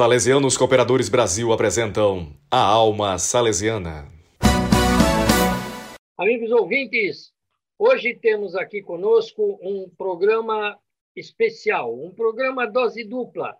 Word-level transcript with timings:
Salesianos 0.00 0.56
Cooperadores 0.56 1.10
Brasil 1.10 1.52
apresentam 1.52 2.32
A 2.50 2.56
Alma 2.56 3.18
Salesiana. 3.18 4.08
Amigos 6.16 6.50
ouvintes, 6.50 7.34
hoje 7.78 8.14
temos 8.14 8.56
aqui 8.56 8.80
conosco 8.80 9.58
um 9.60 9.90
programa 9.98 10.78
especial, 11.14 11.94
um 11.94 12.10
programa 12.10 12.66
dose 12.66 13.04
dupla, 13.04 13.54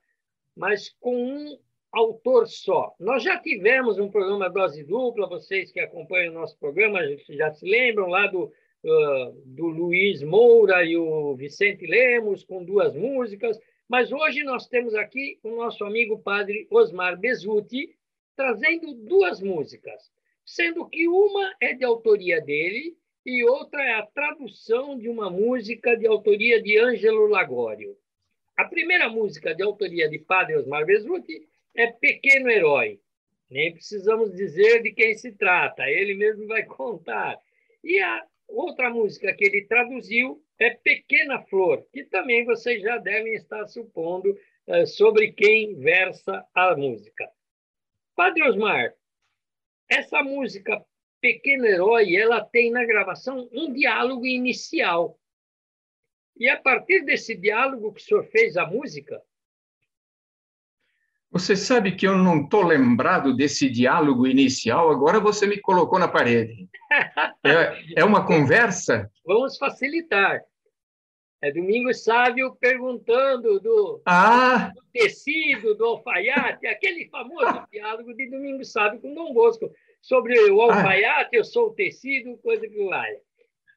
mas 0.57 0.89
com 0.99 1.15
um 1.15 1.59
autor 1.93 2.49
só. 2.49 2.95
Nós 2.99 3.23
já 3.23 3.39
tivemos 3.39 3.99
um 3.99 4.11
programa 4.11 4.49
dose 4.49 4.83
dupla, 4.83 5.29
vocês 5.29 5.71
que 5.71 5.81
acompanham 5.81 6.33
o 6.33 6.39
nosso 6.39 6.59
programa 6.59 7.01
já 7.29 7.53
se 7.53 7.67
lembram 7.67 8.07
lá 8.07 8.27
do, 8.29 8.45
uh, 8.45 9.33
do 9.45 9.67
Luiz 9.67 10.23
Moura 10.23 10.87
e 10.87 10.97
o 10.97 11.37
Vicente 11.37 11.87
Lemos, 11.87 12.43
com 12.45 12.65
duas 12.65 12.97
músicas. 12.97 13.59
Mas 13.91 14.13
hoje 14.13 14.45
nós 14.45 14.69
temos 14.69 14.95
aqui 14.95 15.41
o 15.43 15.51
nosso 15.51 15.85
amigo 15.85 16.17
padre 16.21 16.65
Osmar 16.71 17.19
Bezutti 17.19 17.93
trazendo 18.37 18.95
duas 18.95 19.41
músicas, 19.41 20.13
sendo 20.47 20.89
que 20.89 21.09
uma 21.09 21.53
é 21.61 21.75
de 21.75 21.85
autoria 21.85 22.41
dele 22.41 22.97
e 23.27 23.43
outra 23.43 23.83
é 23.83 23.95
a 23.95 24.07
tradução 24.07 24.97
de 24.97 25.09
uma 25.09 25.29
música 25.29 25.97
de 25.97 26.07
autoria 26.07 26.63
de 26.63 26.79
Ângelo 26.79 27.27
Lagório. 27.27 27.97
A 28.57 28.65
primeira 28.65 29.09
música 29.09 29.53
de 29.53 29.65
autoria 29.65 30.09
de 30.09 30.21
padre 30.21 30.55
Osmar 30.55 30.87
Bezutti 30.87 31.49
é 31.75 31.89
Pequeno 31.89 32.49
Herói. 32.49 33.01
Nem 33.51 33.73
precisamos 33.73 34.33
dizer 34.33 34.85
de 34.85 34.93
quem 34.93 35.15
se 35.15 35.33
trata, 35.33 35.91
ele 35.91 36.15
mesmo 36.15 36.47
vai 36.47 36.63
contar. 36.63 37.37
E 37.83 37.99
a 37.99 38.25
outra 38.47 38.89
música 38.89 39.35
que 39.35 39.47
ele 39.47 39.63
traduziu 39.63 40.41
é 40.61 40.71
Pequena 40.71 41.43
Flor, 41.45 41.83
que 41.91 42.05
também 42.05 42.45
vocês 42.45 42.83
já 42.83 42.99
devem 42.99 43.35
estar 43.35 43.67
supondo 43.67 44.39
é, 44.67 44.85
sobre 44.85 45.33
quem 45.33 45.75
versa 45.79 46.47
a 46.55 46.77
música. 46.77 47.27
Padre 48.15 48.43
Osmar, 48.47 48.93
essa 49.89 50.23
música 50.23 50.85
Pequeno 51.21 51.65
Herói, 51.65 52.15
ela 52.15 52.45
tem 52.45 52.71
na 52.71 52.85
gravação 52.85 53.49
um 53.53 53.73
diálogo 53.73 54.27
inicial. 54.27 55.19
E 56.37 56.49
a 56.49 56.61
partir 56.61 57.05
desse 57.05 57.35
diálogo 57.35 57.93
que 57.93 58.01
o 58.01 58.05
senhor 58.05 58.25
fez 58.25 58.57
a 58.57 58.67
música? 58.67 59.21
Você 61.31 61.55
sabe 61.55 61.95
que 61.95 62.07
eu 62.07 62.19
não 62.19 62.43
estou 62.43 62.63
lembrado 62.63 63.35
desse 63.37 63.71
diálogo 63.71 64.27
inicial, 64.27 64.91
agora 64.91 65.21
você 65.21 65.47
me 65.47 65.59
colocou 65.61 65.99
na 65.99 66.09
parede. 66.09 66.69
É, 67.43 68.01
é 68.03 68.05
uma 68.05 68.27
conversa? 68.27 69.11
Vamos 69.25 69.57
facilitar. 69.57 70.43
É 71.43 71.51
Domingos 71.51 72.05
Sávio 72.05 72.55
perguntando 72.61 73.59
do, 73.61 74.03
ah. 74.05 74.71
do, 74.75 74.83
tecido, 74.93 75.75
do 75.75 75.85
alfaiate, 75.87 76.67
aquele 76.67 77.09
famoso 77.09 77.65
diálogo 77.73 78.13
de 78.15 78.29
Domingos 78.29 78.71
Sávio 78.73 79.01
com 79.01 79.15
Dom 79.15 79.33
Bosco 79.33 79.73
sobre 80.03 80.39
o 80.51 80.61
ah. 80.61 80.65
alfaiate, 80.65 81.37
ah. 81.37 81.39
eu 81.39 81.45
sou 81.45 81.69
o 81.69 81.75
tecido, 81.75 82.37
coisa 82.43 82.69
que 82.69 82.85
vai. 82.85 83.11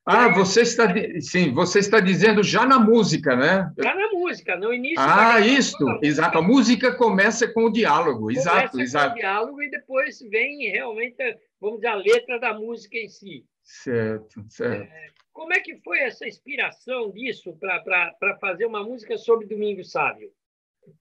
Ah, 0.05 0.27
você 0.27 0.63
está, 0.63 0.93
sim, 1.21 1.53
você 1.53 1.79
está 1.79 2.01
dizendo 2.01 2.43
já 2.43 2.65
na 2.65 2.77
música, 2.77 3.37
né? 3.37 3.71
Já 3.77 3.95
na 3.95 4.11
música, 4.11 4.57
no 4.57 4.73
início. 4.73 4.99
Ah, 4.99 5.39
isso, 5.39 5.77
exato. 6.01 6.39
A 6.39 6.41
música 6.41 6.93
começa 6.93 7.47
com 7.47 7.65
o 7.65 7.71
diálogo, 7.71 8.27
começa 8.27 8.41
exato, 8.41 8.81
exato. 8.81 9.11
Com 9.11 9.15
o 9.15 9.21
diálogo 9.21 9.63
e 9.63 9.69
depois 9.69 10.19
vem 10.29 10.69
realmente, 10.71 11.15
vamos 11.61 11.77
dizer, 11.77 11.87
a 11.87 11.95
letra 11.95 12.37
da 12.37 12.53
música 12.53 12.97
em 12.97 13.07
si. 13.07 13.45
Certo, 13.63 14.43
certo. 14.49 14.91
É, 14.91 15.07
como 15.33 15.51
é 15.53 15.59
que 15.59 15.75
foi 15.83 15.99
essa 15.99 16.27
inspiração 16.27 17.11
disso 17.11 17.57
para 17.59 18.37
fazer 18.39 18.65
uma 18.65 18.83
música 18.83 19.17
sobre 19.17 19.47
Domingo 19.47 19.83
Sábio? 19.83 20.29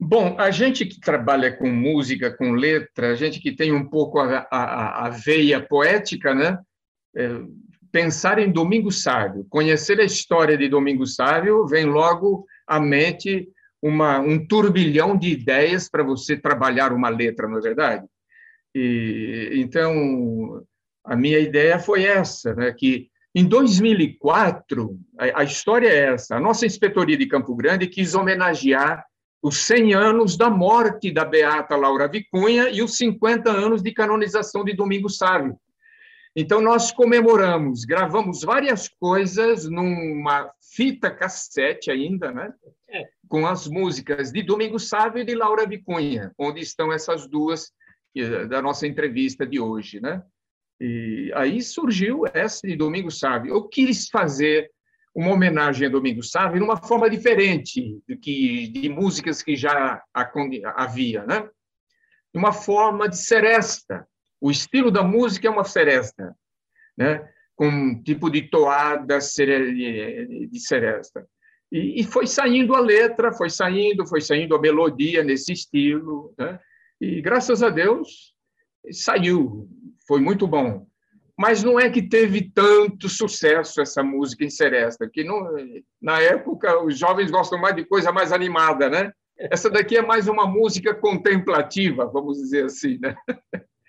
Bom, 0.01 0.37
a 0.39 0.51
gente 0.51 0.87
que 0.87 0.99
trabalha 0.99 1.57
com 1.57 1.69
música, 1.69 2.35
com 2.37 2.53
letra, 2.53 3.11
a 3.11 3.15
gente 3.15 3.41
que 3.41 3.55
tem 3.55 3.73
um 3.73 3.89
pouco 3.89 4.19
a, 4.19 4.47
a, 4.51 5.07
a 5.07 5.11
veia 5.11 5.61
poética, 5.61 6.35
né? 6.35 6.59
É, 7.15 7.29
pensar 7.91 8.39
em 8.39 8.51
Domingo 8.51 8.91
Sábio, 8.91 9.47
conhecer 9.51 10.01
a 10.01 10.05
história 10.05 10.57
de 10.57 10.69
Domingo 10.69 11.07
Sábio, 11.07 11.67
vem 11.67 11.85
logo 11.85 12.47
à 12.67 12.81
mente 12.81 13.49
uma, 13.83 14.19
um 14.19 14.47
turbilhão 14.47 15.17
de 15.17 15.31
ideias 15.31 15.91
para 15.91 16.03
você 16.03 16.37
trabalhar 16.37 16.93
uma 16.93 17.11
letra, 17.11 17.47
não 17.47 17.59
é 17.59 17.61
verdade? 17.61 18.07
E, 18.75 19.51
então, 19.57 20.65
a 21.05 21.15
minha 21.15 21.39
ideia 21.39 21.79
foi 21.79 22.05
essa, 22.05 22.55
né? 22.55 22.73
que 22.73 23.12
em 23.35 23.47
2004, 23.47 24.99
a 25.35 25.43
história 25.43 25.89
é 25.89 26.13
essa: 26.13 26.37
a 26.37 26.41
nossa 26.41 26.67
inspetoria 26.67 27.17
de 27.17 27.27
Campo 27.27 27.55
Grande 27.55 27.87
quis 27.87 28.15
homenagear 28.15 29.05
os 29.43 29.59
100 29.59 29.95
anos 29.95 30.37
da 30.37 30.51
morte 30.51 31.11
da 31.11 31.25
beata 31.25 31.75
Laura 31.75 32.07
Vicunha 32.07 32.69
e 32.69 32.83
os 32.83 32.97
50 32.97 33.51
anos 33.51 33.83
de 33.83 33.93
canonização 33.93 34.65
de 34.65 34.75
Domingos 34.75 35.17
Sávio. 35.17 35.59
Então, 36.35 36.61
nós 36.61 36.93
comemoramos, 36.93 37.85
gravamos 37.85 38.43
várias 38.43 38.89
coisas 38.89 39.69
numa 39.69 40.51
fita 40.75 41.11
cassete 41.11 41.91
ainda, 41.91 42.31
né? 42.31 42.53
É. 42.95 43.09
com 43.27 43.47
as 43.47 43.67
músicas 43.67 44.31
de 44.31 44.43
Domingos 44.43 44.87
Sávio 44.91 45.23
e 45.23 45.25
de 45.25 45.35
Laura 45.35 45.67
Vicunha, 45.67 46.31
onde 46.37 46.61
estão 46.61 46.93
essas 46.93 47.27
duas 47.27 47.73
eh, 48.15 48.45
da 48.45 48.61
nossa 48.61 48.87
entrevista 48.87 49.47
de 49.47 49.59
hoje. 49.59 49.99
Né? 49.99 50.23
E 50.85 51.31
aí 51.37 51.63
surgiu 51.63 52.25
essa 52.35 52.67
de 52.67 52.75
Domingo 52.75 53.09
Sávio. 53.09 53.55
Eu 53.55 53.69
quis 53.69 54.09
fazer 54.09 54.69
uma 55.15 55.31
homenagem 55.31 55.87
a 55.87 55.91
Domingo 55.91 56.25
Sávio 56.25 56.59
de 56.59 56.65
uma 56.65 56.77
forma 56.77 57.09
diferente 57.09 58.03
do 58.09 58.19
que 58.19 58.67
de 58.67 58.89
músicas 58.89 59.45
que 59.45 59.55
já 59.55 60.03
havia, 60.75 61.25
né? 61.25 61.49
Uma 62.35 62.53
forma 62.53 63.09
de 63.09 63.17
seresta. 63.17 64.05
O 64.41 64.51
estilo 64.51 64.91
da 64.91 65.05
música 65.05 65.47
é 65.47 65.51
uma 65.53 65.63
seresta, 65.63 66.35
né? 66.99 67.31
Com 67.55 67.69
um 67.69 68.03
tipo 68.03 68.29
de 68.29 68.43
toada 68.43 69.19
de 69.19 70.59
seresta. 70.59 71.25
E, 71.71 72.03
foi 72.03 72.27
saindo 72.27 72.75
a 72.75 72.81
letra, 72.81 73.33
foi 73.33 73.51
saindo, 73.51 74.05
foi 74.05 74.21
saindo 74.21 74.57
a 74.57 74.61
melodia 74.61 75.23
nesse 75.23 75.53
estilo, 75.53 76.35
né? 76.37 76.59
E 77.01 77.23
graças 77.23 77.63
a 77.63 77.71
Deus 77.71 78.35
saiu 78.91 79.69
foi 80.07 80.21
muito 80.21 80.47
bom. 80.47 80.87
Mas 81.37 81.63
não 81.63 81.81
é 81.81 81.91
que 81.91 82.03
teve 82.03 82.51
tanto 82.51 83.09
sucesso 83.09 83.81
essa 83.81 84.03
música 84.03 84.45
em 84.45 84.51
Seresta, 84.51 85.09
que 85.09 85.25
não, 85.25 85.43
na 86.01 86.21
época 86.21 86.83
os 86.83 86.99
jovens 86.99 87.31
gostam 87.31 87.59
mais 87.59 87.75
de 87.75 87.85
coisa 87.85 88.13
mais 88.13 88.33
animada, 88.33 88.89
né? 88.89 89.13
Essa 89.39 89.71
daqui 89.71 89.97
é 89.97 90.03
mais 90.03 90.29
uma 90.29 90.47
música 90.47 90.95
contemplativa, 90.95 92.07
vamos 92.07 92.39
dizer 92.39 92.67
assim, 92.67 92.99
né? 93.01 93.17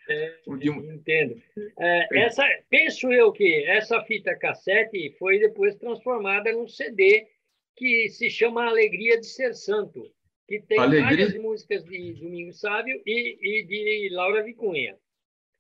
É, 0.10 0.40
entendo. 0.48 1.42
É, 1.80 2.24
essa, 2.24 2.44
penso 2.70 3.12
eu 3.12 3.32
que 3.32 3.66
essa 3.66 4.02
fita 4.04 4.36
cassete 4.36 5.16
foi 5.20 5.40
depois 5.40 5.76
transformada 5.76 6.52
num 6.52 6.68
CD 6.68 7.28
que 7.76 8.10
se 8.10 8.30
chama 8.30 8.66
Alegria 8.66 9.20
de 9.20 9.26
Ser 9.26 9.54
Santo, 9.54 10.10
que 10.48 10.62
tem 10.62 10.80
Alegria... 10.80 11.10
várias 11.10 11.36
músicas 11.36 11.84
de 11.84 12.14
Domingos 12.14 12.60
Sábio 12.60 13.02
e, 13.06 13.38
e 13.42 13.64
de 13.64 14.10
Laura 14.12 14.44
Vicunha. 14.44 14.96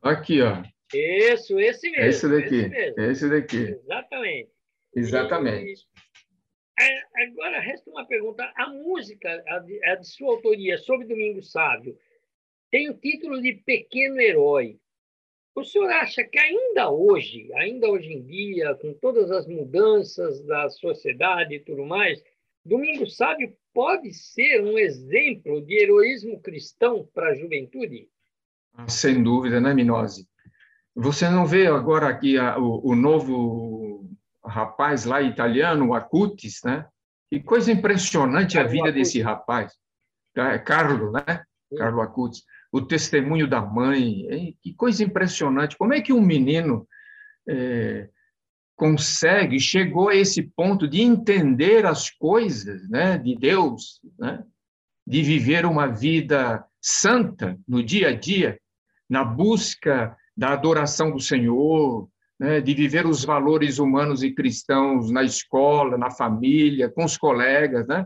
Aqui, 0.03 0.41
ó. 0.41 0.61
Isso, 0.93 1.57
esse 1.57 1.89
mesmo. 1.89 2.05
Esse 2.05 2.29
daqui. 2.29 2.55
Esse, 2.55 2.69
mesmo. 2.69 3.01
esse 3.03 3.29
daqui. 3.29 3.57
Exatamente. 3.57 4.51
Exatamente. 4.95 5.87
E, 6.77 6.83
é, 6.83 7.23
agora, 7.23 7.59
resta 7.61 7.89
uma 7.89 8.05
pergunta. 8.05 8.51
A 8.57 8.67
música, 8.67 9.43
a 9.47 9.59
de, 9.59 9.83
a 9.85 9.95
de 9.95 10.05
sua 10.05 10.33
autoria, 10.33 10.77
sobre 10.77 11.07
Domingo 11.07 11.41
Sábio, 11.41 11.97
tem 12.69 12.89
o 12.89 12.97
título 12.97 13.41
de 13.41 13.53
Pequeno 13.53 14.19
Herói. 14.19 14.77
O 15.55 15.63
senhor 15.63 15.89
acha 15.89 16.23
que 16.23 16.37
ainda 16.37 16.89
hoje, 16.89 17.49
ainda 17.53 17.87
hoje 17.87 18.11
em 18.11 18.23
dia, 18.23 18.75
com 18.75 18.93
todas 18.95 19.31
as 19.31 19.47
mudanças 19.47 20.43
da 20.45 20.69
sociedade 20.69 21.55
e 21.55 21.59
tudo 21.59 21.85
mais, 21.85 22.21
Domingo 22.65 23.05
Sábio 23.05 23.55
pode 23.73 24.11
ser 24.13 24.61
um 24.63 24.77
exemplo 24.77 25.61
de 25.61 25.81
heroísmo 25.81 26.41
cristão 26.41 27.07
para 27.13 27.29
a 27.29 27.35
juventude? 27.35 28.09
Sem 28.87 29.21
dúvida, 29.21 29.61
né, 29.61 29.73
Minose? 29.73 30.27
Você 30.95 31.29
não 31.29 31.45
vê 31.45 31.67
agora 31.67 32.07
aqui 32.07 32.37
a, 32.37 32.57
o, 32.57 32.91
o, 32.91 32.95
novo 32.95 34.09
rapaz 34.45 35.05
lá 35.05 35.21
italiano, 35.21 35.87
o 35.87 35.93
Acutis, 35.93 36.59
né? 36.63 36.85
Que 37.29 37.39
coisa 37.39 37.71
impressionante 37.71 38.55
Carlo 38.55 38.69
a 38.69 38.71
vida 38.71 38.89
Acutis. 38.89 39.07
desse 39.07 39.21
rapaz. 39.21 39.73
É, 40.35 40.57
Carlo, 40.59 41.11
né? 41.11 41.43
Sim. 41.69 41.77
Carlo 41.77 42.01
Acutis. 42.01 42.43
O 42.71 42.81
testemunho 42.81 43.47
da 43.47 43.61
mãe. 43.61 44.55
Que 44.61 44.73
coisa 44.73 45.03
impressionante. 45.03 45.77
Como 45.77 45.93
é 45.93 46.01
que 46.01 46.13
um 46.13 46.21
menino 46.21 46.87
é, 47.47 48.09
consegue, 48.75 49.59
chegou 49.59 50.09
a 50.09 50.15
esse 50.15 50.41
ponto 50.41 50.87
de 50.87 51.01
entender 51.01 51.85
as 51.85 52.09
coisas 52.09 52.87
né, 52.89 53.17
de 53.17 53.35
Deus, 53.35 54.01
né? 54.17 54.43
de 55.05 55.21
viver 55.21 55.65
uma 55.65 55.87
vida 55.87 56.65
santa 56.81 57.57
no 57.67 57.83
dia 57.83 58.09
a 58.09 58.15
dia, 58.15 58.59
na 59.09 59.23
busca 59.23 60.15
da 60.35 60.53
adoração 60.53 61.11
do 61.11 61.19
Senhor, 61.19 62.09
né, 62.39 62.59
de 62.59 62.73
viver 62.73 63.05
os 63.05 63.23
valores 63.23 63.79
humanos 63.79 64.23
e 64.23 64.31
cristãos 64.31 65.11
na 65.11 65.23
escola, 65.23 65.97
na 65.97 66.09
família, 66.09 66.89
com 66.89 67.05
os 67.05 67.17
colegas, 67.17 67.87
né? 67.87 68.05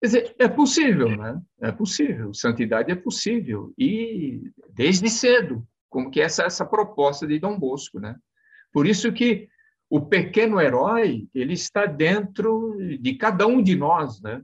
Quer 0.00 0.06
dizer, 0.06 0.36
é 0.38 0.48
possível, 0.48 1.16
né? 1.16 1.40
É 1.60 1.72
possível. 1.72 2.32
Santidade 2.32 2.90
é 2.90 2.94
possível. 2.94 3.72
E 3.76 4.40
desde 4.70 5.10
cedo, 5.10 5.66
como 5.90 6.10
que 6.10 6.20
essa 6.20 6.44
essa 6.44 6.64
proposta 6.64 7.26
de 7.26 7.38
Dom 7.38 7.58
Bosco, 7.58 7.98
né? 8.00 8.16
Por 8.72 8.86
isso 8.86 9.12
que 9.12 9.48
o 9.90 10.00
pequeno 10.00 10.60
herói, 10.60 11.28
ele 11.34 11.54
está 11.54 11.84
dentro 11.84 12.76
de 13.00 13.14
cada 13.14 13.46
um 13.46 13.62
de 13.62 13.74
nós, 13.74 14.22
né? 14.22 14.40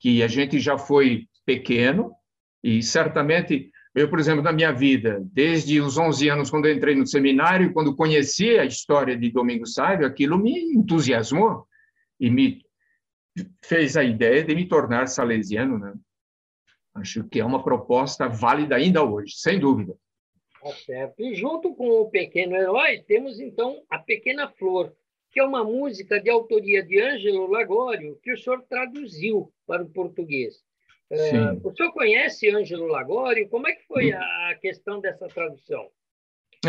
Que 0.00 0.22
a 0.22 0.28
gente 0.28 0.58
já 0.58 0.78
foi 0.78 1.28
pequeno 1.44 2.12
e 2.64 2.82
certamente 2.82 3.70
eu, 3.94 4.08
por 4.08 4.20
exemplo, 4.20 4.42
na 4.42 4.52
minha 4.52 4.72
vida, 4.72 5.20
desde 5.32 5.80
os 5.80 5.98
11 5.98 6.28
anos, 6.28 6.50
quando 6.50 6.70
entrei 6.70 6.94
no 6.94 7.06
seminário, 7.06 7.72
quando 7.72 7.96
conheci 7.96 8.58
a 8.58 8.64
história 8.64 9.16
de 9.16 9.30
Domingos 9.30 9.74
Sávio, 9.74 10.06
aquilo 10.06 10.38
me 10.38 10.74
entusiasmou 10.74 11.66
e 12.18 12.30
me 12.30 12.64
fez 13.64 13.96
a 13.96 14.04
ideia 14.04 14.44
de 14.44 14.54
me 14.54 14.68
tornar 14.68 15.08
salesiano. 15.08 15.76
Né? 15.78 15.92
Acho 16.94 17.24
que 17.24 17.40
é 17.40 17.44
uma 17.44 17.64
proposta 17.64 18.28
válida 18.28 18.76
ainda 18.76 19.02
hoje, 19.02 19.34
sem 19.36 19.58
dúvida. 19.58 19.94
Tá 20.62 20.72
certo. 20.72 21.20
E 21.20 21.34
junto 21.34 21.74
com 21.74 21.88
o 21.88 22.10
Pequeno 22.10 22.54
Herói, 22.54 23.02
temos 23.08 23.40
então 23.40 23.82
a 23.90 23.98
Pequena 23.98 24.48
Flor, 24.48 24.94
que 25.32 25.40
é 25.40 25.44
uma 25.44 25.64
música 25.64 26.20
de 26.20 26.30
autoria 26.30 26.82
de 26.82 27.00
Ângelo 27.00 27.46
Lagório, 27.48 28.18
que 28.22 28.32
o 28.32 28.38
senhor 28.38 28.62
traduziu 28.68 29.52
para 29.66 29.82
o 29.82 29.88
português. 29.88 30.62
O 31.10 31.74
senhor 31.74 31.92
conhece 31.92 32.54
Ângelo 32.54 32.86
Lagório? 32.86 33.48
Como 33.48 33.66
é 33.66 33.72
que 33.72 33.84
foi 33.86 34.12
a 34.12 34.56
questão 34.60 35.00
dessa 35.00 35.26
tradução? 35.26 35.88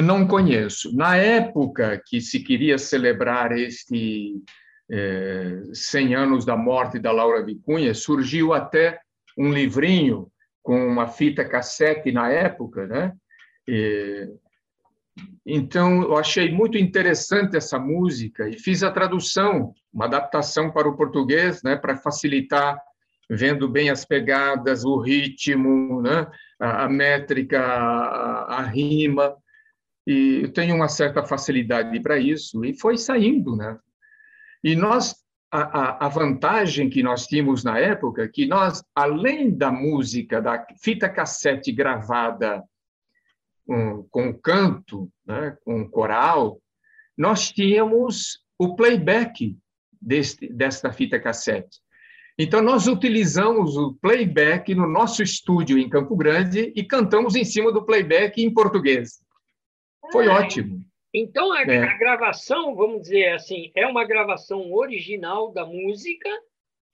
Não 0.04 0.26
conheço. 0.28 0.96
Na 0.96 1.16
época 1.16 2.02
que 2.08 2.20
se 2.20 2.40
queria 2.42 2.78
celebrar 2.78 3.52
este 3.52 4.42
é, 4.90 5.62
100 5.74 6.16
anos 6.16 6.46
da 6.46 6.58
morte 6.58 6.98
da 6.98 7.12
Laura 7.12 7.46
Vicunha, 7.46 7.94
surgiu 7.94 8.54
até 8.54 9.00
um 9.38 9.52
livrinho 9.52 10.32
com 10.64 10.88
uma 10.88 11.08
fita 11.08 11.46
cassete 11.46 12.12
na 12.12 12.30
época, 12.30 12.88
né? 12.88 13.14
E, 13.68 14.30
então, 15.46 16.02
eu 16.04 16.18
achei 16.18 16.52
muito 16.52 16.78
interessante 16.78 17.58
essa 17.58 17.78
música 17.78 18.48
e 18.48 18.58
fiz 18.58 18.82
a 18.82 18.92
tradução, 18.92 19.74
uma 19.94 20.06
adaptação 20.06 20.72
para 20.72 20.88
o 20.88 20.96
português, 20.96 21.62
né, 21.64 21.76
para 21.76 21.98
facilitar 21.98 22.82
vendo 23.34 23.70
bem 23.70 23.90
as 23.90 24.04
pegadas, 24.04 24.84
o 24.84 25.00
ritmo, 25.00 26.02
né? 26.02 26.28
a, 26.60 26.84
a 26.84 26.90
métrica, 26.90 27.62
a, 27.62 28.58
a, 28.58 28.62
rima. 28.64 29.38
E 30.06 30.42
eu 30.44 30.52
tenho 30.52 30.76
uma 30.76 30.90
certa 30.90 31.24
facilidade 31.24 31.98
para 32.02 32.18
isso, 32.18 32.66
e 32.66 32.78
foi 32.78 32.98
saindo. 32.98 33.56
Né? 33.56 33.80
E 34.62 34.76
nós, 34.76 35.16
a, 35.50 36.06
a 36.06 36.10
vantagem 36.10 36.90
que 36.90 37.02
nós 37.02 37.26
tínhamos 37.26 37.64
na 37.64 37.80
época, 37.80 38.28
que 38.28 38.46
nós, 38.46 38.84
além 38.94 39.56
da 39.56 39.72
música, 39.72 40.42
da 40.42 40.66
fita 40.82 41.08
cassete 41.08 41.72
gravada 41.72 42.62
com, 43.66 44.04
com 44.12 44.34
canto, 44.34 45.10
né? 45.26 45.56
com 45.64 45.90
coral, 45.90 46.60
nós 47.18 47.50
tínhamos 47.50 48.44
o 48.60 48.76
playback 48.76 49.58
deste, 50.02 50.52
desta 50.52 50.92
fita 50.92 51.18
cassete. 51.18 51.80
Então, 52.44 52.60
nós 52.60 52.88
utilizamos 52.88 53.78
o 53.78 53.94
playback 54.02 54.74
no 54.74 54.88
nosso 54.88 55.22
estúdio 55.22 55.78
em 55.78 55.88
Campo 55.88 56.16
Grande 56.16 56.74
e 56.76 56.84
cantamos 56.84 57.36
em 57.36 57.44
cima 57.44 57.72
do 57.72 57.86
playback 57.86 58.44
em 58.44 58.52
português. 58.52 59.20
Foi 60.12 60.26
ah, 60.26 60.40
ótimo. 60.40 60.84
Então, 61.14 61.52
a, 61.52 61.62
é. 61.62 61.84
a, 61.84 61.98
gravação, 62.00 62.76
vamos 62.76 63.04
dizer 63.04 63.34
assim, 63.34 63.72
é 63.76 63.86
uma 63.86 64.04
gravação 64.04 64.74
original 64.74 65.54
da 65.54 65.68
música. 65.68 66.28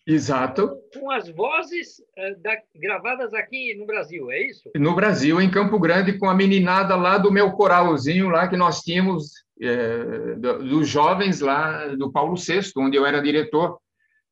Exato. 0.05 0.69
Com 0.93 1.09
as 1.09 1.29
vozes 1.29 1.99
uh, 1.99 2.41
da, 2.41 2.57
gravadas 2.75 3.33
aqui 3.33 3.73
no 3.75 3.85
Brasil, 3.85 4.29
é 4.29 4.41
isso? 4.47 4.69
No 4.75 4.95
Brasil, 4.95 5.39
em 5.39 5.49
Campo 5.49 5.79
Grande, 5.79 6.17
com 6.17 6.29
a 6.29 6.35
meninada 6.35 6.93
lá 6.97 7.17
do 7.17 7.31
meu 7.31 7.53
coralzinho 7.53 8.27
lá 8.27 8.49
que 8.49 8.57
nós 8.57 8.81
tínhamos, 8.81 9.31
é, 9.61 10.35
dos 10.35 10.89
jovens 10.89 11.39
lá 11.39 11.87
do 11.95 12.11
Paulo 12.11 12.35
VI, 12.35 12.69
onde 12.75 12.97
eu 12.97 13.05
era 13.05 13.21
diretor 13.21 13.79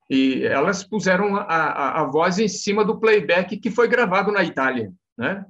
e 0.09 0.45
elas 0.45 0.83
puseram 0.83 1.35
a, 1.35 1.43
a, 1.43 2.01
a, 2.01 2.05
voz 2.05 2.37
em 2.37 2.47
cima 2.47 2.85
do 2.85 2.99
playback 2.99 3.57
que 3.57 3.71
foi 3.71 3.87
gravado 3.87 4.31
na 4.31 4.43
Itália, 4.43 4.91
né? 5.17 5.45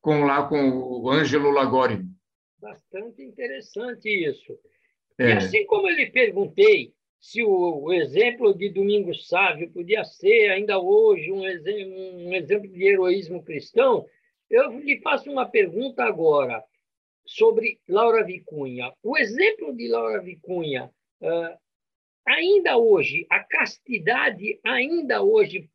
com 0.00 0.24
lá 0.24 0.46
com 0.48 0.70
o 0.70 1.10
Angelo 1.10 1.50
Lagori. 1.50 2.02
Bastante 2.60 3.22
interessante 3.22 4.08
isso. 4.08 4.58
É. 5.18 5.28
E 5.28 5.32
assim 5.32 5.64
como 5.66 5.88
eu 5.88 5.96
lhe 5.96 6.10
perguntei 6.10 6.92
se 7.20 7.42
o, 7.44 7.84
o, 7.84 7.92
exemplo 7.92 8.52
de 8.52 8.68
Domingos 8.68 9.28
Sávio 9.28 9.70
podia 9.70 10.04
ser 10.04 10.50
ainda 10.50 10.80
hoje 10.80 11.30
um, 11.30 11.46
exemplo, 11.46 11.94
um 11.94 12.34
exemplo 12.34 12.68
de 12.68 12.84
heroísmo 12.84 13.44
cristão, 13.44 14.04
eu 14.50 14.80
lhe 14.80 15.00
faço 15.00 15.30
uma 15.30 15.48
pergunta 15.48 16.02
agora 16.02 16.62
sobre 17.24 17.78
Laura 17.88 18.24
Vicunha. 18.24 18.92
O 19.02 19.16
exemplo 19.16 19.72
de 19.74 19.86
Laura 19.86 20.20
Vicunha 20.20 20.90
uh, 21.20 21.61
ainda 22.26 22.76
hoje, 22.76 23.26
a 23.30 23.40
castidade 23.40 24.58
ainda 24.64 25.22
hoje 25.22 25.70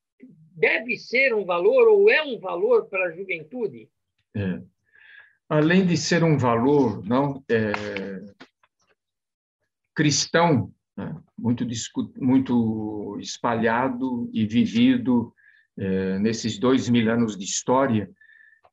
deve 0.52 0.98
ser 0.98 1.34
um 1.34 1.46
valor 1.46 1.88
ou 1.88 2.10
é 2.10 2.24
um 2.24 2.40
valor 2.40 2.86
para 2.86 3.08
a 3.08 3.12
juventude? 3.12 3.90
É. 4.36 4.62
Além 5.50 5.86
de 5.86 5.96
ser 5.96 6.24
um 6.24 6.38
valor 6.38 7.06
não 7.06 7.44
é, 7.50 7.72
cristão, 9.96 10.74
né, 10.96 11.16
muito, 11.38 11.66
muito 12.18 13.18
espalhado 13.20 14.30
e 14.34 14.46
vivido 14.46 15.34
é, 15.78 16.20
nesses 16.20 16.60
dois 16.60 16.90
mil 16.90 17.10
anos 17.12 17.38
de 17.38 17.46
história, 17.46 18.10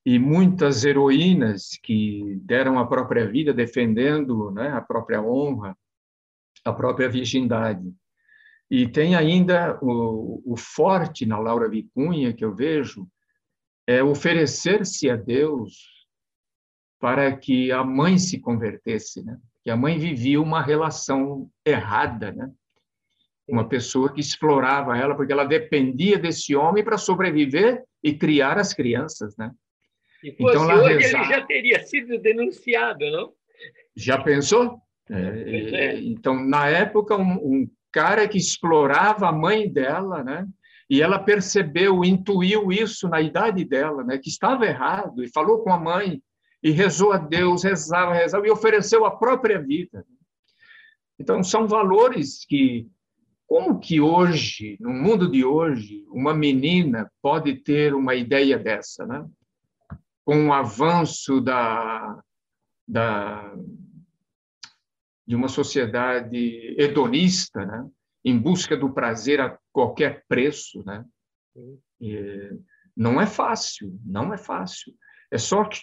e 0.06 0.18
muitas 0.18 0.84
heroínas 0.84 1.78
que 1.82 2.38
deram 2.42 2.78
a 2.78 2.86
própria 2.86 3.26
vida 3.26 3.54
defendendo 3.54 4.50
né, 4.50 4.68
a 4.68 4.80
própria 4.80 5.22
honra, 5.22 5.76
a 6.64 6.72
própria 6.72 7.08
virgindade. 7.08 7.92
E 8.70 8.88
tem 8.88 9.14
ainda 9.14 9.78
o, 9.82 10.42
o 10.44 10.56
forte 10.56 11.26
na 11.26 11.38
Laura 11.38 11.68
Vicunha, 11.68 12.32
que 12.32 12.44
eu 12.44 12.54
vejo, 12.54 13.06
é 13.86 14.02
oferecer-se 14.02 15.10
a 15.10 15.16
Deus 15.16 15.94
para 16.98 17.36
que 17.36 17.70
a 17.70 17.84
mãe 17.84 18.18
se 18.18 18.40
convertesse, 18.40 19.22
né? 19.22 19.38
Que 19.62 19.70
a 19.70 19.76
mãe 19.76 19.98
vivia 19.98 20.40
uma 20.40 20.62
relação 20.62 21.50
errada, 21.64 22.32
né? 22.32 22.50
Uma 23.46 23.68
pessoa 23.68 24.10
que 24.10 24.20
explorava 24.20 24.96
ela 24.96 25.14
porque 25.14 25.32
ela 25.32 25.44
dependia 25.44 26.18
desse 26.18 26.56
homem 26.56 26.82
para 26.82 26.96
sobreviver 26.96 27.84
e 28.02 28.14
criar 28.14 28.58
as 28.58 28.72
crianças, 28.72 29.36
né? 29.36 29.50
E 30.22 30.30
então, 30.30 30.66
hoje 30.66 30.96
rezar... 30.96 31.20
ele 31.20 31.34
já 31.34 31.46
teria 31.46 31.84
sido 31.84 32.18
denunciado, 32.18 33.10
não? 33.10 33.32
Já 33.94 34.22
pensou? 34.22 34.80
É, 35.10 35.16
é, 35.16 36.00
então, 36.00 36.42
na 36.42 36.66
época, 36.68 37.16
um, 37.16 37.34
um, 37.34 37.70
cara 37.92 38.26
que 38.26 38.38
explorava 38.38 39.28
a 39.28 39.32
mãe 39.32 39.70
dela, 39.70 40.24
né? 40.24 40.46
E 40.90 41.00
ela 41.00 41.18
percebeu, 41.18 42.04
intuiu 42.04 42.72
isso 42.72 43.08
na 43.08 43.20
idade 43.20 43.64
dela, 43.64 44.02
né? 44.02 44.18
Que 44.18 44.28
estava 44.28 44.66
errado 44.66 45.22
e 45.22 45.30
falou 45.32 45.60
com 45.60 45.72
a 45.72 45.78
mãe 45.78 46.20
e 46.62 46.70
rezou 46.70 47.12
a 47.12 47.18
Deus, 47.18 47.62
rezava, 47.62 48.14
rezava 48.14 48.46
e 48.46 48.50
ofereceu 48.50 49.04
a 49.04 49.16
própria 49.16 49.60
vida. 49.60 50.04
Então, 51.18 51.42
são 51.42 51.68
valores 51.68 52.44
que 52.46 52.88
como 53.46 53.78
que 53.78 54.00
hoje, 54.00 54.76
no 54.80 54.90
mundo 54.90 55.30
de 55.30 55.44
hoje, 55.44 56.04
uma 56.08 56.34
menina 56.34 57.10
pode 57.22 57.54
ter 57.56 57.94
uma 57.94 58.14
ideia 58.14 58.58
dessa, 58.58 59.06
né? 59.06 59.24
Com 60.24 60.48
o 60.48 60.52
avanço 60.52 61.40
da, 61.40 62.18
da 62.88 63.54
de 65.26 65.34
uma 65.34 65.48
sociedade 65.48 66.74
hedonista, 66.78 67.64
né? 67.64 67.86
em 68.24 68.38
busca 68.38 68.76
do 68.76 68.90
prazer 68.90 69.40
a 69.40 69.58
qualquer 69.70 70.24
preço, 70.26 70.82
né? 70.84 71.04
E 72.00 72.50
não 72.96 73.20
é 73.20 73.26
fácil, 73.26 73.98
não 74.04 74.32
é 74.32 74.38
fácil. 74.38 74.92
É 75.30 75.36
só 75.36 75.64
que 75.64 75.80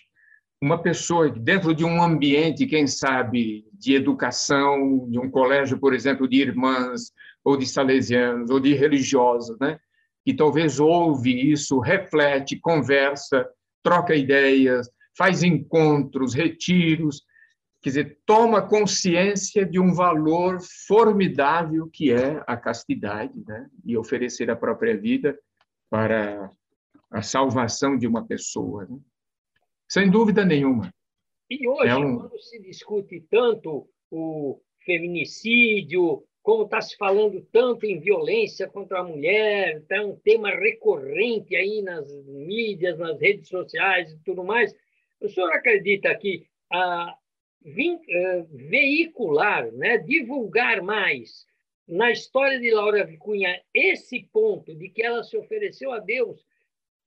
uma 0.62 0.82
pessoa 0.82 1.30
dentro 1.30 1.74
de 1.74 1.84
um 1.86 2.02
ambiente, 2.02 2.66
quem 2.66 2.88
sabe, 2.88 3.66
de 3.74 3.94
educação, 3.94 5.08
de 5.10 5.20
um 5.20 5.30
colégio, 5.30 5.80
por 5.80 5.94
exemplo, 5.94 6.28
de 6.28 6.38
irmãs 6.38 7.12
ou 7.44 7.58
de 7.58 7.66
salesianos 7.66 8.50
ou 8.50 8.60
de 8.60 8.74
religiosos, 8.74 9.58
né? 9.60 9.80
Que 10.26 10.34
talvez 10.34 10.80
ouve 10.80 11.52
isso, 11.52 11.80
reflete, 11.80 12.60
conversa, 12.60 13.48
troca 13.84 14.16
ideias, 14.16 14.90
faz 15.18 15.44
encontros, 15.44 16.34
retiros, 16.34 17.24
quer 17.82 17.90
dizer, 17.90 18.20
toma 18.26 18.68
consciência 18.68 19.66
de 19.66 19.80
um 19.80 19.94
valor 19.94 20.60
formidável 20.88 21.90
que 21.92 22.12
é 22.12 22.44
a 22.46 22.56
castidade, 22.56 23.34
né? 23.48 23.68
E 23.84 23.98
oferecer 23.98 24.50
a 24.52 24.56
própria 24.56 24.96
vida 24.96 25.38
para 25.90 26.50
a 27.10 27.22
salvação 27.22 27.98
de 27.98 28.08
uma 28.08 28.26
pessoa, 28.26 28.86
né? 28.86 28.98
sem 29.90 30.10
dúvida 30.10 30.46
nenhuma. 30.46 30.94
E 31.50 31.68
hoje, 31.68 31.90
é 31.90 31.96
um... 31.96 32.20
quando 32.20 32.40
se 32.40 32.62
discute 32.62 33.20
tanto 33.30 33.90
o 34.10 34.62
feminicídio, 34.86 36.24
como 36.42 36.64
está 36.64 36.82
se 36.82 36.96
falando 36.96 37.46
tanto 37.52 37.86
em 37.86 38.00
violência 38.00 38.68
contra 38.70 39.02
a 39.02 39.04
mulher, 39.04 39.78
está 39.78 40.02
um 40.02 40.16
tema 40.16 40.50
recorrente 40.50 41.56
aí 41.56 41.82
nas 41.82 42.10
mídias, 42.26 42.98
nas 42.98 43.20
redes 43.20 43.50
sociais 43.50 44.12
e 44.12 44.18
tudo 44.24 44.44
mais. 44.44 44.74
O 45.20 45.28
senhor 45.28 45.52
acredita 45.52 46.16
que 46.16 46.46
a, 46.72 47.16
vim, 47.64 47.96
uh, 47.96 48.48
veicular, 48.52 49.72
né, 49.72 49.98
divulgar 49.98 50.82
mais 50.82 51.46
na 51.88 52.12
história 52.12 52.60
de 52.60 52.72
Laura 52.72 53.06
Vicunha 53.06 53.60
esse 53.74 54.28
ponto 54.32 54.74
de 54.76 54.90
que 54.90 55.04
ela 55.04 55.24
se 55.24 55.38
ofereceu 55.38 55.92
a 55.92 56.00
Deus 56.00 56.40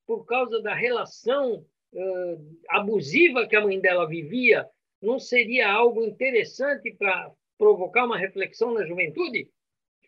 por 0.06 0.24
causa 0.26 0.60
da 0.62 0.74
relação 0.74 1.64
uh, 1.92 2.58
abusiva 2.68 3.46
que 3.46 3.56
a 3.56 3.62
mãe 3.62 3.80
dela 3.80 4.06
vivia, 4.06 4.66
não 5.00 5.18
seria 5.18 5.70
algo 5.70 6.04
interessante 6.04 6.94
para 6.98 7.30
provocar 7.58 8.04
uma 8.04 8.18
reflexão 8.18 8.74
na 8.74 8.86
juventude? 8.86 9.48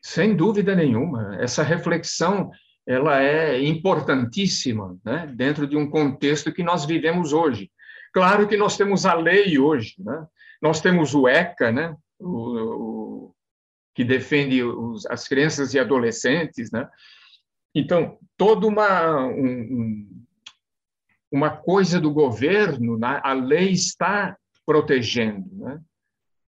Sem 0.03 0.37
dúvida 0.37 0.75
nenhuma. 0.75 1.37
Essa 1.41 1.62
reflexão 1.62 2.50
ela 2.87 3.23
é 3.23 3.61
importantíssima 3.62 4.97
né? 5.05 5.26
dentro 5.35 5.67
de 5.67 5.76
um 5.76 5.91
contexto 5.91 6.53
que 6.53 6.62
nós 6.62 6.85
vivemos 6.85 7.33
hoje. 7.33 7.71
Claro 8.12 8.47
que 8.47 8.57
nós 8.57 8.76
temos 8.76 9.05
a 9.05 9.15
lei 9.15 9.59
hoje, 9.59 9.95
né? 9.99 10.26
Nós 10.67 10.81
temos 10.81 11.15
o 11.15 11.29
ECA, 11.29 11.71
né? 11.71 11.97
o, 12.19 13.29
o 13.29 13.35
que 13.95 14.03
defende 14.03 14.65
os, 14.65 15.07
as 15.07 15.29
crianças 15.29 15.73
e 15.73 15.79
adolescentes. 15.79 16.73
Né? 16.73 16.89
Então, 17.73 18.19
toda 18.37 18.67
uma, 18.67 19.25
um, 19.27 20.25
uma 21.31 21.51
coisa 21.51 22.01
do 22.01 22.13
governo, 22.13 22.99
né? 22.99 23.21
a 23.23 23.33
lei 23.33 23.71
está 23.71 24.37
protegendo. 24.67 25.49
Né? 25.53 25.81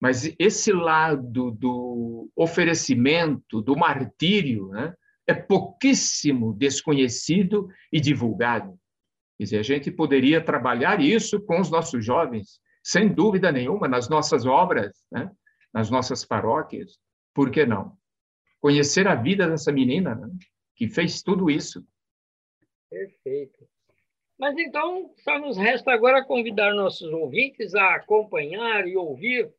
Mas 0.01 0.35
esse 0.37 0.73
lado 0.73 1.53
do 1.53 2.29
oferecimento, 2.35 3.63
do 3.63 3.77
martírio, 3.77 4.69
né, 4.71 4.95
é 5.29 5.35
pouquíssimo 5.35 6.53
desconhecido 6.55 7.69
e 7.93 8.01
divulgado. 8.01 8.77
Quer 9.37 9.45
dizer, 9.45 9.59
a 9.59 9.63
gente 9.63 9.93
poderia 9.93 10.41
trabalhar 10.41 11.01
isso 11.01 11.41
com 11.41 11.61
os 11.61 11.71
nossos 11.71 12.05
jovens, 12.05 12.61
sem 12.89 13.13
dúvida 13.13 13.53
nenhuma, 13.53 13.87
nas 13.87 14.09
nossas 14.09 14.47
obras, 14.47 15.05
né, 15.13 15.31
nas 15.75 15.91
nossas 15.91 16.25
paróquias. 16.25 16.99
Por 17.35 17.51
que 17.51 17.67
não? 17.67 17.93
Conhecer 18.59 19.07
a 19.07 19.15
vida 19.15 19.47
dessa 19.47 19.71
menina 19.71 20.15
né, 20.15 20.27
que 20.75 20.89
fez 20.89 21.23
tudo 21.23 21.51
isso. 21.51 21.87
Perfeito. 22.89 23.69
Mas 24.39 24.57
então, 24.57 25.13
só 25.19 25.39
nos 25.39 25.59
resta 25.59 25.93
agora 25.93 26.25
convidar 26.25 26.73
nossos 26.73 27.13
ouvintes 27.13 27.75
a 27.75 27.97
acompanhar 27.97 28.89
e 28.89 28.97
ouvir 28.97 29.53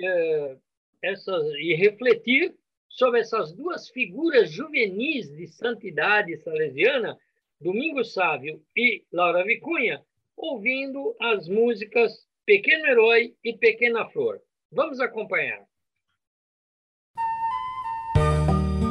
é, 0.00 0.56
essas, 1.00 1.46
e 1.54 1.76
refletir 1.76 2.52
sobre 2.88 3.20
essas 3.20 3.52
duas 3.52 3.90
figuras 3.90 4.50
juvenis 4.50 5.30
de 5.30 5.46
santidade 5.46 6.36
salesiana, 6.38 7.16
Domingos 7.60 8.12
Sávio 8.12 8.60
e 8.76 9.04
Laura 9.12 9.44
Vicunha, 9.44 10.02
ouvindo 10.36 11.14
as 11.20 11.46
músicas 11.48 12.26
Pequeno 12.52 12.86
Herói 12.86 13.32
e 13.42 13.54
Pequena 13.54 14.04
Flor. 14.10 14.36
Vamos 14.70 15.00
acompanhar. 15.00 15.60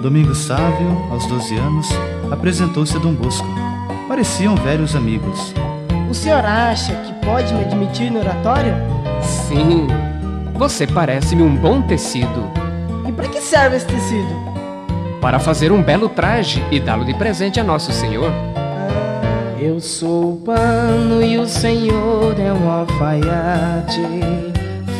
Domingos 0.02 0.40
Sávio, 0.40 0.90
aos 1.12 1.28
12 1.28 1.58
anos, 1.58 1.88
apresentou-se 2.32 2.98
a 2.98 3.00
Dom 3.00 3.14
Bosco. 3.14 3.46
Pareciam 4.08 4.56
velhos 4.56 4.96
amigos. 4.96 5.54
O 6.10 6.14
senhor 6.16 6.44
acha 6.44 6.96
que 7.04 7.24
pode 7.24 7.54
me 7.54 7.64
admitir 7.64 8.12
no 8.12 8.22
oratório? 8.22 8.74
Sim, 9.22 9.86
você 10.58 10.88
parece-me 10.88 11.44
um 11.44 11.56
bom 11.56 11.84
tecido. 11.84 12.52
E 13.08 13.12
para 13.12 13.30
que 13.30 13.42
serve 13.42 13.78
esse 13.78 13.86
tecido? 13.86 15.22
Para 15.22 15.40
fazer 15.40 15.72
um 15.72 15.84
belo 15.84 16.10
traje 16.10 16.64
e 16.72 16.80
dá-lo 16.80 17.06
de 17.06 17.14
presente 17.14 17.60
a 17.60 17.64
Nosso 17.64 17.92
Senhor. 17.92 18.32
Eu 19.62 19.80
sou 19.80 20.34
o 20.34 20.38
pano 20.38 21.22
e 21.22 21.38
o 21.38 21.46
Senhor 21.46 22.34
é 22.40 22.52
um 22.52 22.68
alfaiate. 22.68 24.02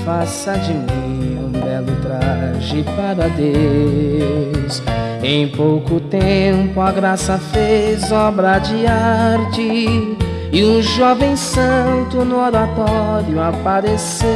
Faça 0.06 0.56
de 0.56 0.72
mim 0.72 1.40
um 1.40 1.50
belo 1.50 1.96
traje 2.00 2.84
para 2.96 3.28
Deus. 3.30 4.84
Em 5.24 5.48
pouco 5.48 6.00
tempo 6.00 6.80
a 6.80 6.92
graça 6.92 7.40
fez 7.40 8.12
obra 8.12 8.60
de 8.60 8.86
arte 8.86 10.16
e 10.52 10.64
um 10.64 10.80
jovem 10.80 11.36
santo 11.36 12.24
no 12.24 12.38
oratório 12.38 13.42
apareceu, 13.42 14.30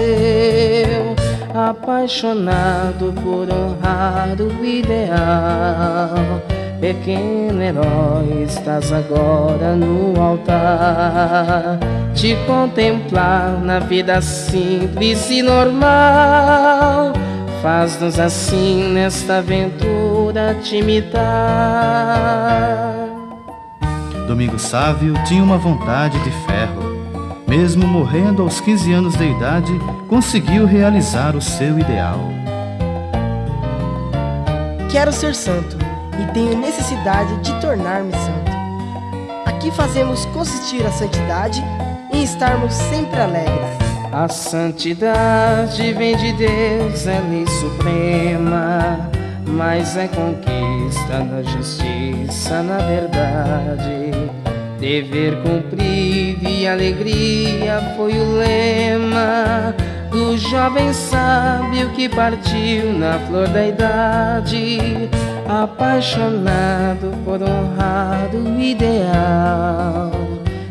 apaixonado 1.53 3.13
por 3.21 3.47
honrar 3.53 4.35
o 4.41 4.65
ideal. 4.65 6.15
Pequeno 6.79 7.61
herói, 7.61 8.43
estás 8.43 8.91
agora 8.91 9.75
no 9.75 10.21
altar. 10.21 11.79
Te 12.13 12.35
contemplar 12.45 13.61
na 13.61 13.79
vida 13.79 14.21
simples 14.21 15.29
e 15.29 15.41
normal. 15.41 17.13
Faz-nos 17.61 18.19
assim 18.19 18.91
nesta 18.93 19.37
aventura 19.37 20.55
te 20.61 20.77
imitar. 20.77 21.15
Domingo 24.27 24.59
Sávio 24.59 25.13
tinha 25.25 25.43
uma 25.43 25.57
vontade 25.57 26.19
de 26.19 26.31
ferro. 26.45 26.93
Mesmo 27.47 27.87
morrendo 27.87 28.41
aos 28.41 28.59
15 28.59 28.91
anos 28.91 29.15
de 29.15 29.23
idade, 29.23 29.71
conseguiu 30.09 30.65
realizar 30.65 31.35
o 31.35 31.41
seu 31.41 31.79
ideal. 31.79 32.19
Quero 34.89 35.11
ser 35.11 35.35
santo 35.35 35.84
e 36.21 36.33
tenho 36.33 36.57
necessidade 36.57 37.35
de 37.37 37.59
tornar-me 37.61 38.11
santo. 38.11 38.51
Aqui 39.45 39.71
fazemos 39.71 40.25
consistir 40.27 40.85
a 40.85 40.91
santidade 40.91 41.63
em 42.11 42.23
estarmos 42.23 42.73
sempre 42.73 43.19
alegres. 43.19 43.85
A 44.11 44.27
santidade 44.27 45.93
vem 45.93 46.15
de 46.15 46.33
Deus, 46.33 47.05
é 47.07 47.19
lei 47.19 47.45
suprema 47.47 49.11
mas 49.47 49.95
é 49.95 50.07
conquista 50.07 51.19
da 51.19 51.43
justiça, 51.43 52.61
na 52.63 52.77
verdade. 52.79 54.11
Dever 54.79 55.41
cumprido 55.41 56.47
e 56.47 56.67
alegria 56.67 57.93
foi 57.95 58.13
o 58.13 58.37
lema 58.37 59.73
do 60.11 60.37
jovem 60.37 60.91
sábio 60.91 61.89
que 61.91 62.09
partiu 62.09 62.93
na 62.93 63.17
flor 63.19 63.47
da 63.47 63.65
idade, 63.65 65.09
apaixonado 65.47 67.11
por 67.23 67.41
honrar 67.41 68.29
o 68.33 68.59
ideal. 68.59 70.11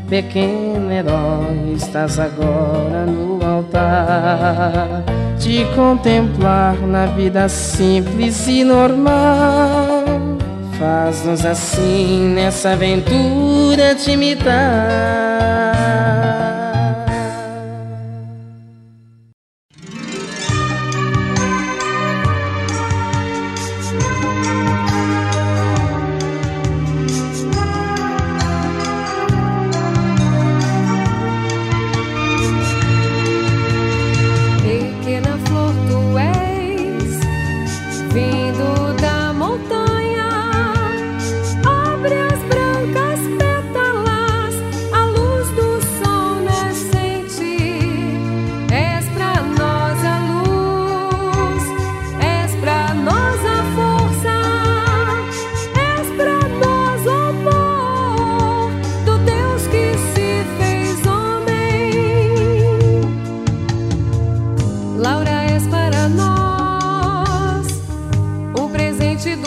Pequeno 0.08 0.92
herói, 0.92 1.74
estás 1.76 2.18
agora 2.18 3.06
no 3.06 3.44
altar 3.44 5.02
de 5.38 5.64
contemplar 5.74 6.76
na 6.86 7.06
vida 7.06 7.48
simples 7.48 8.46
e 8.46 8.64
normal. 8.64 10.04
Faz-nos 10.78 11.44
assim 11.44 12.32
nessa 12.34 12.72
aventura 12.72 13.94
te 13.94 14.12
imitar. 14.12 15.63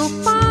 I'll. 0.09 0.46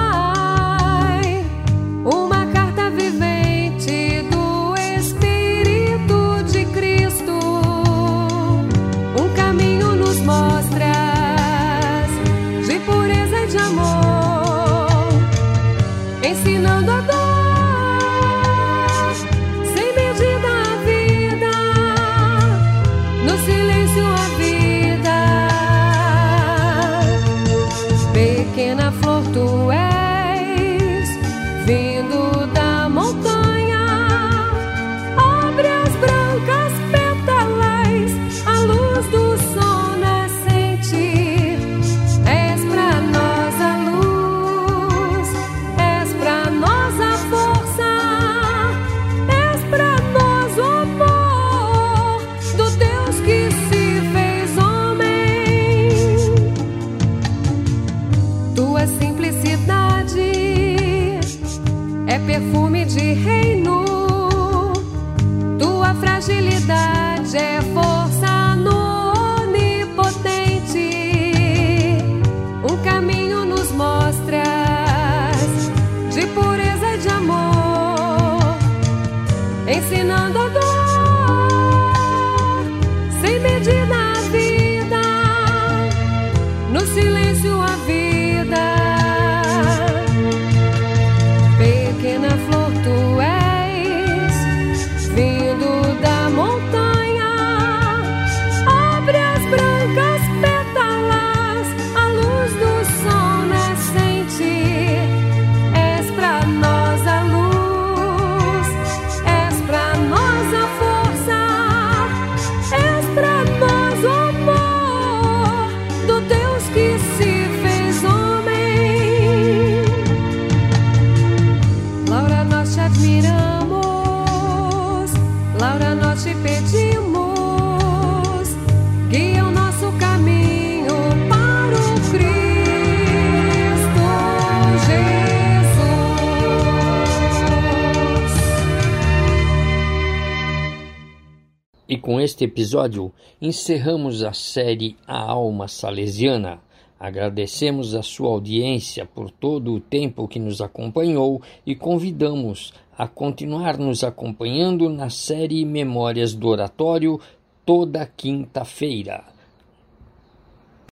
E 141.97 141.99
com 141.99 142.21
este 142.21 142.45
episódio 142.45 143.11
encerramos 143.41 144.23
a 144.23 144.35
série 144.35 144.99
A 145.07 145.19
Alma 145.19 145.67
Salesiana. 145.67 146.61
Agradecemos 147.01 147.95
a 147.95 148.03
sua 148.03 148.29
audiência 148.29 149.07
por 149.07 149.31
todo 149.31 149.73
o 149.73 149.81
tempo 149.81 150.29
que 150.29 150.39
nos 150.39 150.61
acompanhou 150.61 151.41
e 151.65 151.75
convidamos 151.75 152.75
a 152.99 153.09
continuar 153.09 153.79
nos 153.79 154.05
acompanhando 154.05 154.91
na 154.91 155.09
série 155.09 155.65
Memórias 155.65 156.35
do 156.35 156.49
Oratório 156.49 157.19
toda 157.65 158.05
quinta-feira. 158.05 159.36